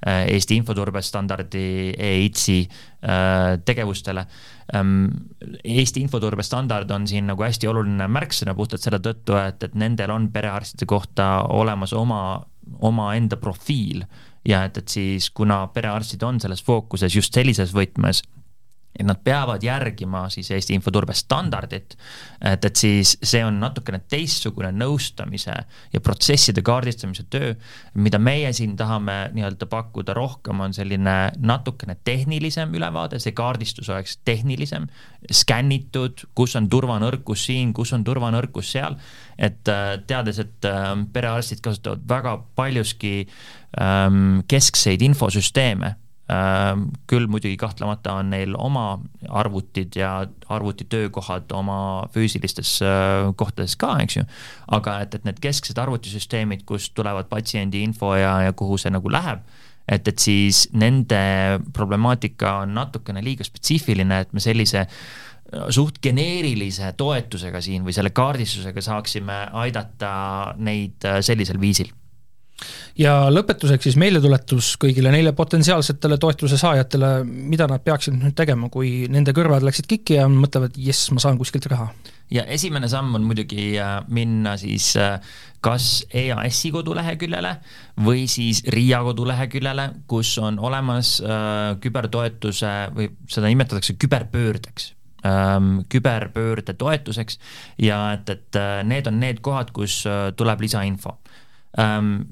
[0.00, 2.62] Eesti infoturbestandardi EITS-i
[3.68, 4.22] tegevustele.
[4.72, 5.10] Ähm,
[5.60, 10.30] Eesti infoturbestandard on siin nagu hästi oluline märksõna puhtalt selle tõttu, et, et nendel on
[10.32, 12.40] perearstide kohta olemas oma,
[12.80, 14.06] omaenda profiil
[14.48, 18.24] ja et, et siis kuna perearstid on selles fookuses just sellises võtmes
[18.98, 21.94] et nad peavad järgima siis Eesti infoturbe standardit,
[22.42, 25.54] et, et siis see on natukene teistsugune nõustamise
[25.92, 27.54] ja protsesside kaardistamise töö,
[27.94, 34.18] mida meie siin tahame nii-öelda pakkuda rohkem, on selline natukene tehnilisem ülevaade, see kaardistus oleks
[34.26, 34.90] tehnilisem,
[35.30, 38.98] skännitud, kus on turvanõrkus siin, kus on turvanõrkus seal,
[39.38, 43.14] et äh, teades, et äh, perearstid kasutavad väga paljuski
[43.80, 45.94] ähm, keskseid infosüsteeme
[47.10, 51.78] küll muidugi kahtlemata on neil oma arvutid ja arvutitöökohad oma
[52.14, 54.26] füüsilistes äh, kohtades ka, eks ju,
[54.76, 59.10] aga et, et need kesksed arvutisüsteemid, kust tulevad patsiendi info ja, ja kuhu see nagu
[59.10, 59.42] läheb,
[59.88, 61.22] et, et siis nende
[61.74, 68.14] problemaatika on natukene liiga spetsiifiline, et me sellise äh, suht geneerilise toetusega siin või selle
[68.14, 70.12] kaardistusega saaksime aidata
[70.58, 71.90] neid äh, sellisel viisil
[73.00, 79.06] ja lõpetuseks siis meeldetuletus kõigile neile potentsiaalsetele toetuse saajatele, mida nad peaksid nüüd tegema, kui
[79.12, 81.90] nende kõrvad läksid kikki ja mõtlevad, jess, ma saan kuskilt raha.
[82.30, 85.18] ja esimene samm on muidugi äh, minna siis äh,
[85.60, 87.56] kas EAS-i koduleheküljele
[88.06, 94.92] või siis RIA koduleheküljele, kus on olemas äh, kübertoetuse või seda nimetatakse küberpöördeks
[95.26, 97.40] ähm, küberpöörde toetuseks
[97.78, 100.04] ja et, et need on need kohad, kus
[100.36, 101.19] tuleb lisainfo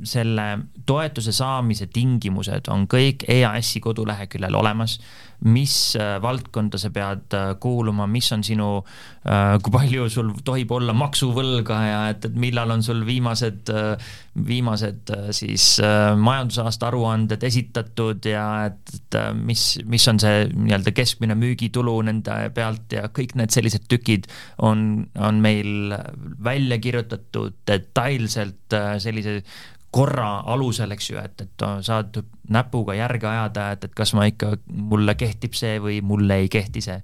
[0.05, 0.47] selle
[0.87, 4.99] toetuse saamise tingimused on kõik EAS-i koduleheküljel olemas
[5.47, 8.69] mis äh, valdkonda sa pead äh, kuuluma, mis on sinu,
[9.23, 13.71] äh, kui palju sul tohib olla maksuvõlga ja et, et millal on sul viimased,
[14.49, 15.67] viimased siis
[16.19, 22.99] majandusaasta aruanded esitatud ja et, et mis, mis on see nii-öelda keskmine müügitulu nende pealt
[22.99, 24.29] ja kõik need sellised tükid
[24.59, 25.95] on, on meil
[26.43, 29.41] välja kirjutatud detailselt sellise
[29.91, 32.21] korra alusel, eks ju, et, et saad
[32.53, 36.83] näpuga järge ajada, et, et kas ma ikka, mulle kehtib see või mulle ei kehti
[36.85, 37.01] see.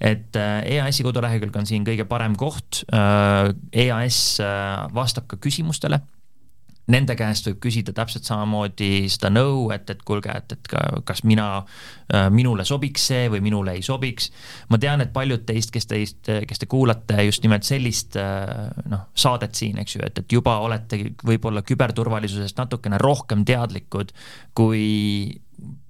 [0.00, 6.02] et äh, EAS-i kodulehekülg on siin kõige parem koht, äh, EAS äh, vastab ka küsimustele
[6.92, 10.70] nende käest võib küsida täpselt samamoodi seda nõu, et, et kuulge, et, et
[11.08, 11.48] kas mina,
[12.12, 14.30] äh, minule sobiks see või minule ei sobiks.
[14.70, 19.08] ma tean, et paljud teist, kes teist, kes te kuulate just nimelt sellist äh, noh,
[19.14, 24.14] saadet siin, eks ju, et, et juba olete võib-olla küberturvalisusest natukene rohkem teadlikud
[24.54, 24.86] kui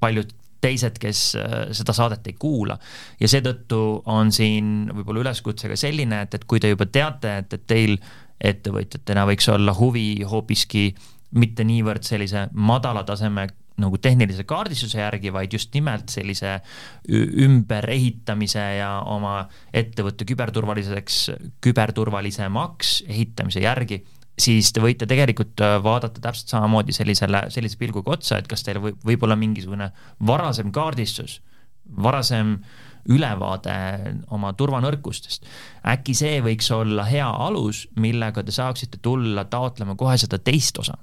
[0.01, 0.33] paljud
[0.67, 2.79] teised, kes äh, seda saadet ei kuula.
[3.21, 3.81] ja seetõttu
[4.13, 7.99] on siin võib-olla üleskutse ka selline, et, et kui te juba teate, et, et teil
[8.41, 10.91] ettevõtjatena võiks olla huvi hoopiski
[11.37, 13.47] mitte niivõrd sellise madala taseme
[13.81, 16.55] nagu tehnilise kaardistuse järgi, vaid just nimelt sellise
[17.13, 19.43] ümberehitamise ja oma
[19.77, 21.19] ettevõtte küberturvaliseks,
[21.65, 24.01] küberturvalisemaks ehitamise järgi,
[24.41, 28.81] siis te võite tegelikult äh, vaadata täpselt samamoodi sellisele, sellise pilguga otsa, et kas teil
[28.81, 29.91] võib, võib olla mingisugune
[30.29, 31.43] varasem kaardistus,
[32.01, 33.77] varasem äh, ülevaade
[34.31, 35.47] oma turvanõrkustest.
[35.87, 40.97] äkki see võiks olla hea alus, millega te saaksite tulla taotlema kohe seda teist osa.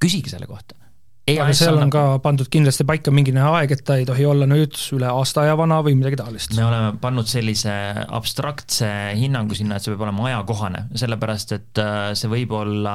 [0.00, 0.85] küsige selle kohta
[1.26, 4.76] aga seal on ka pandud kindlasti paika mingine aeg, et ta ei tohi olla nüüd
[4.94, 6.52] üle aasta aja vana või midagi taolist.
[6.54, 7.72] me oleme pannud sellise
[8.14, 8.86] abstraktse
[9.18, 12.94] hinnangu sinna, et see peab olema ajakohane, sellepärast et äh, see võib olla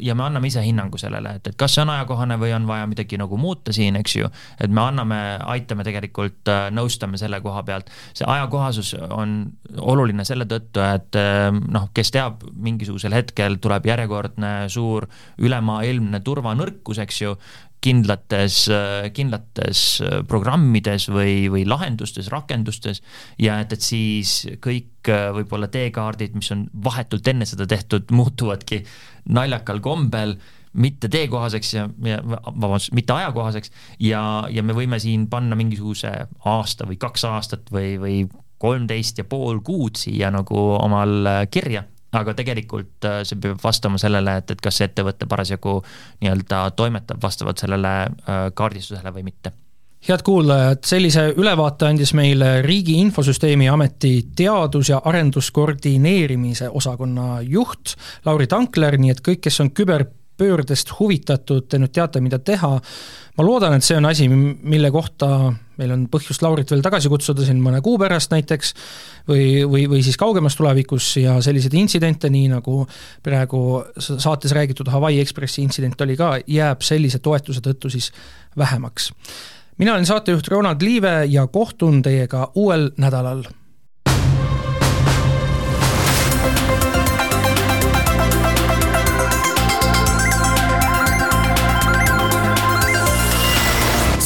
[0.00, 2.86] ja me anname ise hinnangu sellele, et, et kas see on ajakohane või on vaja
[2.88, 4.32] midagi nagu muuta siin, eks ju.
[4.56, 5.20] et me anname,
[5.52, 7.92] aitame tegelikult, äh, nõustame selle koha pealt.
[8.16, 9.36] see ajakohasus on
[9.76, 15.04] oluline selle tõttu, et äh, noh, kes teab, mingisugusel hetkel tuleb järjekordne suur
[15.36, 17.36] ülemaailmne turvanõrkus, eks ju
[17.84, 18.64] kindlates,
[19.14, 19.82] kindlates
[20.28, 23.02] programmides või, või lahendustes, rakendustes
[23.38, 28.82] ja et, et siis kõik võib-olla teekaardid, mis on vahetult enne seda tehtud, muutuvadki
[29.34, 30.36] naljakal kombel
[30.78, 33.72] mitte teekohaseks ja, ja vabandust, mitte ajakohaseks
[34.04, 34.22] ja,
[34.52, 36.12] ja me võime siin panna mingisuguse
[36.46, 38.18] aasta või kaks aastat või, või
[38.58, 44.38] kolmteist ja pool kuud siia nagu omal kirja aga tegelikult äh, see peab vastama sellele,
[44.40, 45.78] et, et kas see ettevõte parasjagu
[46.22, 49.52] nii-öelda toimetab vastavalt sellele äh, kaardistusele või mitte
[50.08, 58.46] head kuulajad, sellise ülevaate andis meile Riigi Infosüsteemi Ameti teadus- ja arenduskoordineerimise osakonna juht Lauri
[58.46, 62.80] Tankler, nii et kõik, kes on küberpöördest huvitatud, te nüüd teate, mida teha.
[63.38, 67.46] ma loodan, et see on asi, mille kohta meil on põhjust Laurit veel tagasi kutsuda
[67.46, 68.74] siin mõne kuu pärast näiteks
[69.28, 72.80] või, või, või siis kaugemas tulevikus ja selliseid intsidente, nii nagu
[73.24, 73.62] praegu
[73.98, 78.10] saates räägitud Hawaii Ekspressi intsident oli ka, jääb sellise toetuse tõttu siis
[78.58, 79.12] vähemaks.
[79.78, 83.44] mina olen saatejuht Ronald Liive ja kohtun teiega uuel nädalal